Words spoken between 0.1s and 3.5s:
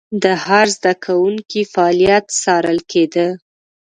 د هر زده کوونکي فعالیت څارل کېده.